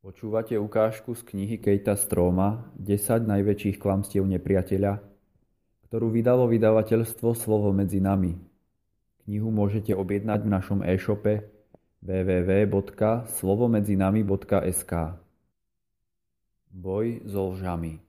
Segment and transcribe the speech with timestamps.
[0.00, 4.96] Počúvate ukážku z knihy Kejta Stróma 10 najväčších klamstiev nepriateľa,
[5.84, 8.32] ktorú vydalo vydavateľstvo Slovo medzi nami.
[9.28, 11.44] Knihu môžete objednať v našom e-shope
[12.00, 14.92] www.slovomedzinami.sk
[16.72, 18.00] Boj so lžami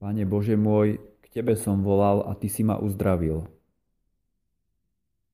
[0.00, 3.44] Pane Bože môj, k Tebe som volal a Ty si ma uzdravil.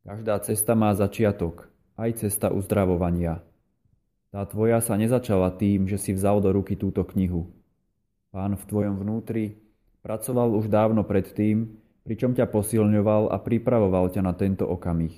[0.02, 3.38] Každá cesta má začiatok, aj cesta uzdravovania–
[4.34, 7.54] tá tvoja sa nezačala tým, že si vzal do ruky túto knihu.
[8.34, 9.54] Pán v tvojom vnútri
[10.02, 11.70] pracoval už dávno predtým,
[12.02, 15.14] pričom ťa posilňoval a pripravoval ťa na tento okamih.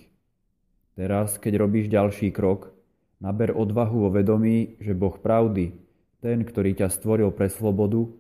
[1.00, 2.76] Teraz, keď robíš ďalší krok,
[3.16, 5.72] naber odvahu vo vedomí, že Boh pravdy,
[6.20, 8.12] ten, ktorý ťa stvoril pre slobodu,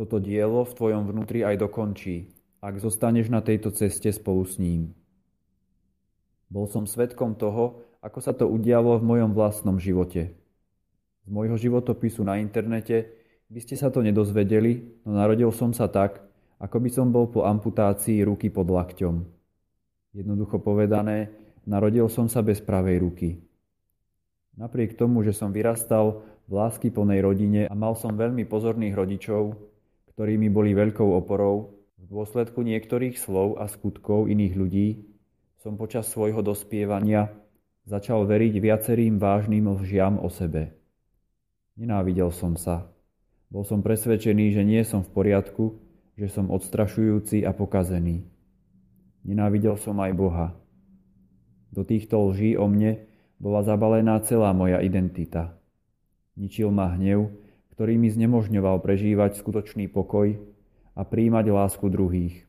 [0.00, 2.32] toto dielo v tvojom vnútri aj dokončí,
[2.64, 4.96] ak zostaneš na tejto ceste spolu s ním.
[6.48, 10.38] Bol som svetkom toho, ako sa to udialo v mojom vlastnom živote.
[11.28, 13.12] Z môjho životopisu na internete
[13.52, 16.24] by ste sa to nedozvedeli, no narodil som sa tak,
[16.56, 19.28] ako by som bol po amputácii ruky pod lakťom.
[20.16, 21.28] Jednoducho povedané,
[21.68, 23.28] narodil som sa bez pravej ruky.
[24.56, 29.52] Napriek tomu, že som vyrastal v lásky plnej rodine a mal som veľmi pozorných rodičov,
[30.16, 34.88] ktorí mi boli veľkou oporou, v dôsledku niektorých slov a skutkov iných ľudí
[35.60, 37.28] som počas svojho dospievania
[37.88, 40.77] Začal veriť viacerým vážnym lžiam o sebe.
[41.78, 42.90] Nenávidel som sa.
[43.54, 45.78] Bol som presvedčený, že nie som v poriadku,
[46.18, 48.26] že som odstrašujúci a pokazený.
[49.22, 50.58] Nenávidel som aj Boha.
[51.70, 53.06] Do týchto lží o mne
[53.38, 55.54] bola zabalená celá moja identita.
[56.34, 57.30] Ničil ma hnev,
[57.78, 60.34] ktorý mi znemožňoval prežívať skutočný pokoj
[60.98, 62.42] a príjmať lásku druhých.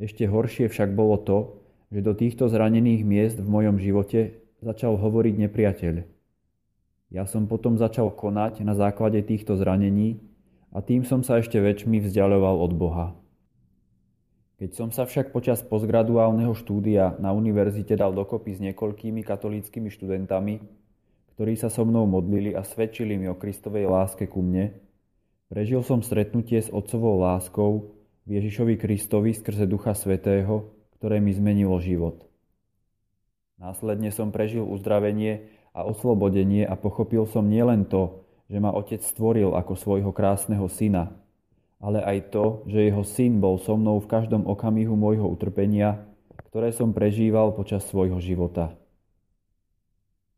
[0.00, 1.60] Ešte horšie však bolo to,
[1.92, 6.21] že do týchto zranených miest v mojom živote začal hovoriť nepriateľ.
[7.12, 10.16] Ja som potom začal konať na základe týchto zranení
[10.72, 13.06] a tým som sa ešte väčšmi vzdialoval od Boha.
[14.56, 20.64] Keď som sa však počas postgraduálneho štúdia na univerzite dal dokopy s niekoľkými katolíckými študentami,
[21.36, 24.72] ktorí sa so mnou modlili a svedčili mi o Kristovej láske ku mne,
[25.52, 27.92] prežil som stretnutie s Otcovou láskou
[28.24, 32.24] v Ježišovi Kristovi skrze Ducha Svetého, ktoré mi zmenilo život.
[33.60, 39.56] Následne som prežil uzdravenie a oslobodenie a pochopil som nielen to, že ma otec stvoril
[39.56, 41.16] ako svojho krásneho syna,
[41.80, 46.04] ale aj to, že jeho syn bol so mnou v každom okamihu môjho utrpenia,
[46.52, 48.76] ktoré som prežíval počas svojho života.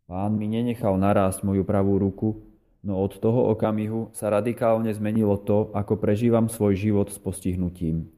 [0.06, 2.47] Pán mi nenechal narásť moju pravú ruku,
[2.87, 8.12] no od toho okamihu sa radikálne zmenilo to, ako prežívam svoj život s postihnutím.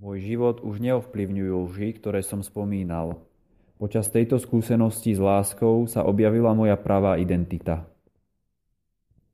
[0.00, 3.22] Môj život už neovplyvňujú lži, ktoré som spomínal.
[3.74, 7.90] Počas tejto skúsenosti s láskou sa objavila moja pravá identita.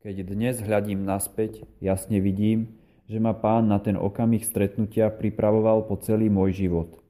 [0.00, 6.00] Keď dnes hľadím naspäť, jasne vidím, že ma pán na ten okamih stretnutia pripravoval po
[6.00, 7.04] celý môj život.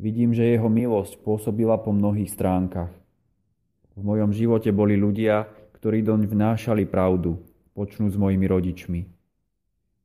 [0.00, 2.96] Vidím, že jeho milosť pôsobila po mnohých stránkach.
[3.92, 7.44] V mojom živote boli ľudia, ktorí doň vnášali pravdu,
[7.76, 9.00] počnú s mojimi rodičmi.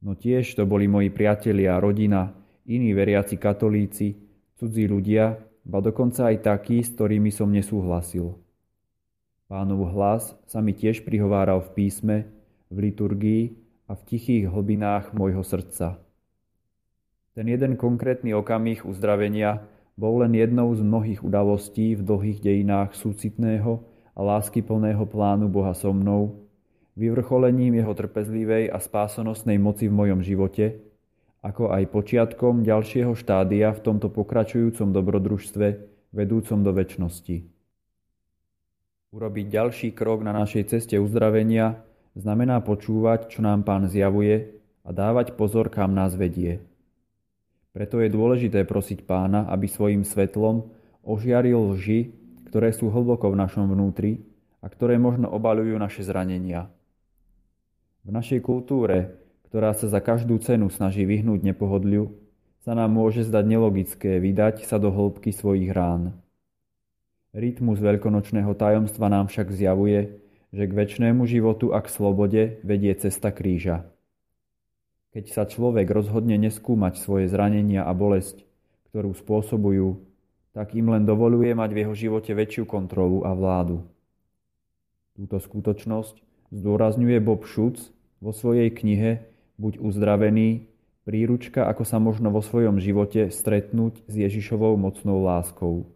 [0.03, 2.35] No tiež to boli moji priatelia, rodina,
[2.67, 4.19] iní veriaci katolíci,
[4.59, 8.35] cudzí ľudia, ba dokonca aj takí, s ktorými som nesúhlasil.
[9.47, 12.17] Pánov hlas sa mi tiež prihováral v písme,
[12.67, 13.43] v liturgii
[13.87, 15.99] a v tichých hlbinách môjho srdca.
[17.33, 23.81] Ten jeden konkrétny okamih uzdravenia bol len jednou z mnohých udalostí v dlhých dejinách súcitného
[24.13, 26.45] a láskyplného plánu Boha so mnou,
[26.93, 30.81] vyvrcholením jeho trpezlivej a spásonosnej moci v mojom živote,
[31.43, 35.67] ako aj počiatkom ďalšieho štádia v tomto pokračujúcom dobrodružstve
[36.15, 37.43] vedúcom do väčšnosti.
[39.13, 41.83] Urobiť ďalší krok na našej ceste uzdravenia
[42.15, 46.63] znamená počúvať, čo nám Pán zjavuje a dávať pozor, kam nás vedie.
[47.75, 50.71] Preto je dôležité prosiť Pána, aby svojim svetlom
[51.03, 52.15] ožiaril lži,
[52.47, 54.23] ktoré sú hlboko v našom vnútri
[54.63, 56.71] a ktoré možno obalujú naše zranenia.
[58.05, 59.22] V našej kultúre
[59.53, 62.17] ktorá sa za každú cenu snaží vyhnúť nepohodliu,
[62.65, 66.17] sa nám môže zdať nelogické vydať sa do hĺbky svojich rán.
[67.37, 70.17] Rytmus veľkonočného tajomstva nám však zjavuje,
[70.49, 73.85] že k väčšnému životu a k slobode vedie cesta kríža.
[75.13, 78.41] Keď sa človek rozhodne neskúmať svoje zranenia a bolesť,
[78.89, 80.01] ktorú spôsobujú,
[80.57, 83.85] tak im len dovoluje mať v jeho živote väčšiu kontrolu a vládu.
[85.13, 89.29] Túto skutočnosť zdôrazňuje Bob Schutz vo svojej knihe
[89.63, 90.67] buď uzdravený,
[91.07, 95.87] príručka, ako sa možno vo svojom živote stretnúť s Ježišovou mocnou láskou.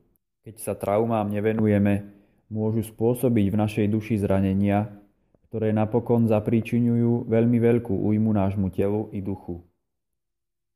[0.48, 2.08] Keď sa traumám nevenujeme,
[2.48, 4.88] môžu spôsobiť v našej duši zranenia,
[5.52, 9.64] ktoré napokon zapríčiňujú veľmi veľkú újmu nášmu telu i duchu.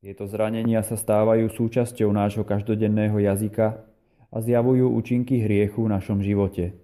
[0.03, 3.87] Tieto zranenia sa stávajú súčasťou nášho každodenného jazyka
[4.31, 6.75] a zjavujú účinky hriechu v našom živote.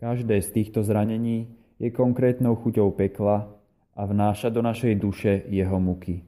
[0.00, 3.59] Každé z týchto zranení je konkrétnou chuťou pekla
[3.96, 6.22] a vnáša do našej duše jeho muky.